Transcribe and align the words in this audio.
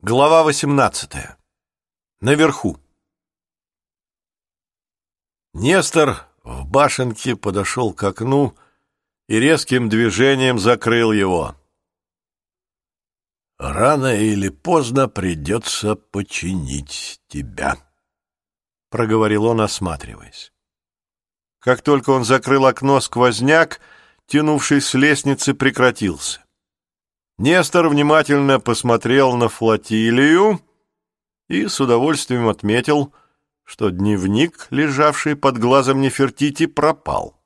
Глава 0.00 0.44
18. 0.44 1.10
Наверху. 2.20 2.78
Нестор 5.54 6.24
в 6.44 6.64
башенке 6.68 7.34
подошел 7.34 7.92
к 7.92 8.04
окну 8.04 8.56
и 9.26 9.40
резким 9.40 9.88
движением 9.88 10.60
закрыл 10.60 11.10
его. 11.10 11.56
«Рано 13.58 14.14
или 14.14 14.50
поздно 14.50 15.08
придется 15.08 15.96
починить 15.96 17.20
тебя»,— 17.26 17.76
проговорил 18.90 19.46
он, 19.46 19.60
осматриваясь. 19.60 20.52
Как 21.58 21.82
только 21.82 22.10
он 22.10 22.22
закрыл 22.22 22.66
окно, 22.66 23.00
сквозняк, 23.00 23.80
тянувший 24.26 24.80
с 24.80 24.94
лестницы, 24.94 25.54
прекратился. 25.54 26.44
Нестор 27.38 27.88
внимательно 27.88 28.58
посмотрел 28.58 29.36
на 29.36 29.48
флотилию 29.48 30.60
и 31.48 31.68
с 31.68 31.80
удовольствием 31.80 32.48
отметил, 32.48 33.14
что 33.62 33.90
дневник, 33.90 34.66
лежавший 34.70 35.36
под 35.36 35.56
глазом 35.56 36.00
Нефертити, 36.00 36.66
пропал. 36.66 37.40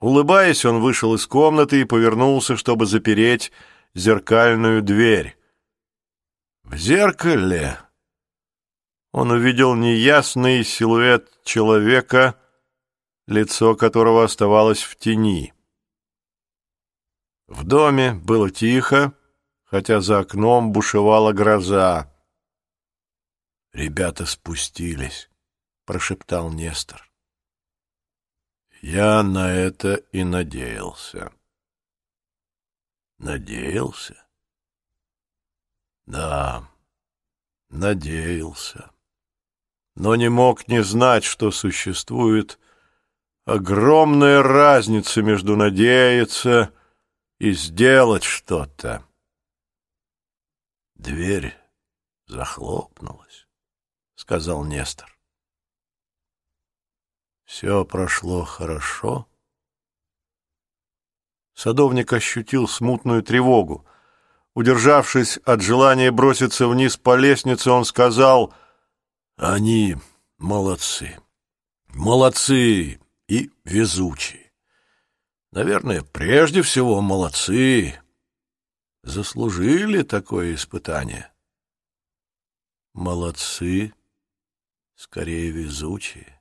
Улыбаясь, 0.00 0.66
он 0.66 0.80
вышел 0.80 1.14
из 1.14 1.26
комнаты 1.26 1.80
и 1.80 1.84
повернулся, 1.84 2.58
чтобы 2.58 2.84
запереть 2.84 3.52
зеркальную 3.94 4.82
дверь. 4.82 5.38
В 6.64 6.76
зеркале 6.76 7.78
он 9.12 9.30
увидел 9.30 9.74
неясный 9.74 10.62
силуэт 10.62 11.42
человека, 11.42 12.38
лицо 13.26 13.74
которого 13.76 14.24
оставалось 14.24 14.82
в 14.82 14.96
тени. 14.96 15.54
В 17.52 17.64
доме 17.64 18.14
было 18.14 18.50
тихо, 18.50 19.12
хотя 19.64 20.00
за 20.00 20.20
окном 20.20 20.72
бушевала 20.72 21.32
гроза. 21.32 22.10
«Ребята 23.74 24.24
спустились»,— 24.24 25.28
прошептал 25.84 26.50
Нестор. 26.50 27.12
«Я 28.80 29.22
на 29.22 29.52
это 29.52 29.96
и 29.96 30.24
надеялся». 30.24 31.30
«Надеялся?» 33.18 34.16
«Да, 36.06 36.66
надеялся. 37.68 38.90
Но 39.94 40.16
не 40.16 40.30
мог 40.30 40.68
не 40.68 40.82
знать, 40.82 41.24
что 41.24 41.50
существует 41.50 42.58
огромная 43.44 44.42
разница 44.42 45.20
между 45.20 45.54
надеяться 45.54 46.72
и 47.42 47.54
сделать 47.54 48.22
что-то. 48.22 49.04
Дверь 50.94 51.58
захлопнулась,— 52.26 53.48
сказал 54.14 54.64
Нестор. 54.64 55.18
Все 57.44 57.84
прошло 57.84 58.44
хорошо. 58.44 59.26
Садовник 61.54 62.12
ощутил 62.12 62.68
смутную 62.68 63.24
тревогу. 63.24 63.84
Удержавшись 64.54 65.38
от 65.38 65.62
желания 65.62 66.12
броситься 66.12 66.68
вниз 66.68 66.96
по 66.96 67.16
лестнице, 67.16 67.72
он 67.72 67.84
сказал, 67.84 68.54
«Они 69.36 69.96
молодцы, 70.38 71.18
молодцы 71.88 73.00
и 73.26 73.50
везучие. 73.64 74.41
Наверное, 75.52 76.02
прежде 76.02 76.62
всего 76.62 77.02
молодцы. 77.02 78.00
Заслужили 79.02 80.02
такое 80.02 80.54
испытание. 80.54 81.30
Молодцы, 82.94 83.92
скорее 84.94 85.50
везучие. 85.50 86.40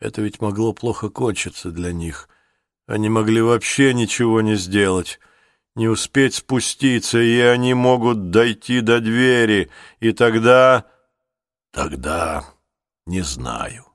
Это 0.00 0.20
ведь 0.20 0.40
могло 0.40 0.74
плохо 0.74 1.08
кончиться 1.08 1.70
для 1.70 1.92
них. 1.92 2.28
Они 2.86 3.08
могли 3.08 3.40
вообще 3.40 3.94
ничего 3.94 4.42
не 4.42 4.56
сделать, 4.56 5.18
не 5.74 5.88
успеть 5.88 6.34
спуститься, 6.34 7.18
и 7.18 7.38
они 7.38 7.72
могут 7.72 8.30
дойти 8.30 8.80
до 8.82 9.00
двери, 9.00 9.70
и 9.98 10.12
тогда... 10.12 10.86
Тогда 11.70 12.44
не 13.06 13.20
знаю. 13.22 13.86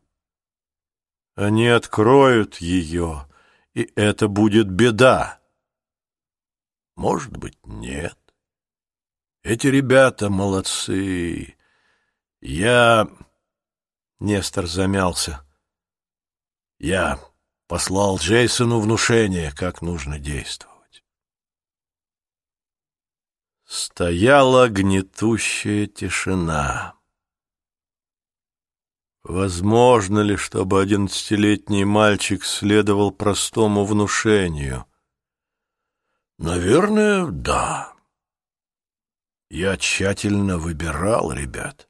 Они 1.35 1.67
откроют 1.67 2.57
ее 2.57 3.27
и 3.75 3.91
это 3.95 4.27
будет 4.27 4.69
беда. 4.69 5.41
Может 6.95 7.37
быть, 7.37 7.57
нет. 7.65 8.17
Эти 9.43 9.67
ребята 9.67 10.29
молодцы. 10.29 11.55
Я... 12.41 13.07
Нестор 14.19 14.65
замялся. 14.65 15.45
Я 16.79 17.19
послал 17.67 18.17
Джейсону 18.17 18.79
внушение, 18.79 19.51
как 19.51 19.81
нужно 19.81 20.19
действовать. 20.19 21.03
Стояла 23.65 24.69
гнетущая 24.69 25.85
тишина. 25.85 26.95
Возможно 29.27 30.19
ли, 30.19 30.37
чтобы 30.37 30.79
одиннадцатилетний 30.79 31.83
мальчик 31.83 32.45
следовал 32.45 33.09
простому 33.09 33.83
внушению? 33.83 34.85
Наверное, 36.37 37.25
да. 37.25 37.95
Я 39.49 39.77
тщательно 39.77 40.59
выбирал 40.59 41.31
ребят. 41.31 41.89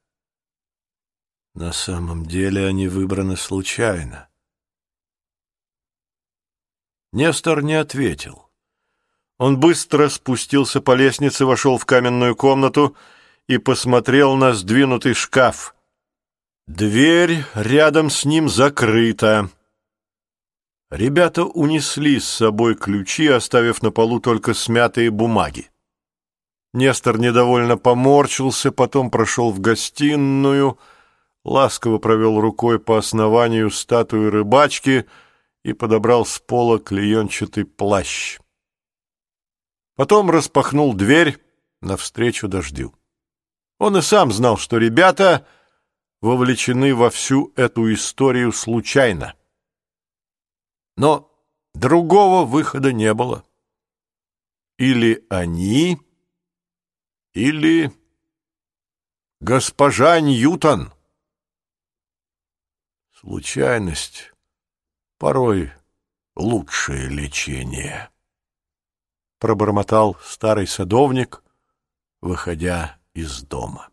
На 1.53 1.73
самом 1.73 2.25
деле 2.25 2.65
они 2.65 2.87
выбраны 2.87 3.35
случайно. 3.35 4.29
Нестор 7.11 7.63
не 7.63 7.73
ответил. 7.73 8.49
Он 9.37 9.59
быстро 9.59 10.07
спустился 10.07 10.79
по 10.79 10.95
лестнице, 10.95 11.43
вошел 11.43 11.77
в 11.77 11.85
каменную 11.85 12.37
комнату 12.37 12.95
и 13.47 13.57
посмотрел 13.57 14.35
на 14.35 14.53
сдвинутый 14.53 15.13
шкаф— 15.13 15.74
Дверь 16.67 17.45
рядом 17.53 18.09
с 18.09 18.25
ним 18.25 18.49
закрыта. 18.49 19.51
Ребята 20.89 21.43
унесли 21.43 22.19
с 22.19 22.27
собой 22.27 22.73
ключи, 22.73 23.27
оставив 23.27 23.83
на 23.83 23.91
полу 23.91 24.19
только 24.19 24.55
смятые 24.55 25.11
бумаги. 25.11 25.69
Нестор 26.73 27.19
недовольно 27.19 27.77
поморщился, 27.77 28.71
потом 28.71 29.11
прошел 29.11 29.51
в 29.51 29.59
гостиную, 29.59 30.79
ласково 31.43 31.99
провел 31.99 32.39
рукой 32.39 32.79
по 32.79 32.97
основанию 32.97 33.69
статуи 33.69 34.25
рыбачки 34.25 35.05
и 35.63 35.73
подобрал 35.73 36.25
с 36.25 36.39
пола 36.39 36.79
клеенчатый 36.79 37.65
плащ. 37.65 38.39
Потом 39.95 40.31
распахнул 40.31 40.95
дверь 40.95 41.37
навстречу 41.81 42.47
дождю. 42.47 42.95
Он 43.77 43.97
и 43.97 44.01
сам 44.01 44.31
знал, 44.31 44.57
что 44.57 44.79
ребята 44.79 45.45
вовлечены 46.25 46.95
во 46.95 47.11
всю 47.11 47.53
эту 47.55 47.93
историю 47.93 48.51
случайно. 48.51 49.35
Но 50.97 51.31
другого 51.75 52.45
выхода 52.45 52.91
не 52.91 53.13
было. 53.13 53.45
Или 54.79 55.23
они, 55.29 55.99
или 57.33 57.91
госпожа 59.39 60.19
Ньютон. 60.19 60.91
Случайность 63.11 64.33
порой 65.19 65.71
лучшее 66.35 67.07
лечение, 67.07 68.09
пробормотал 69.37 70.17
старый 70.23 70.65
садовник, 70.65 71.43
выходя 72.19 72.99
из 73.13 73.43
дома. 73.43 73.91